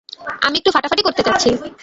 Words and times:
আমি 0.41 0.55
একটু 0.57 0.71
ফাটাফাটি 0.71 1.01
করতে 1.03 1.21
চাচ্ছি! 1.23 1.49